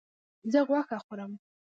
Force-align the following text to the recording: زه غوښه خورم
زه 0.51 0.59
غوښه 0.67 0.97
خورم 1.05 1.31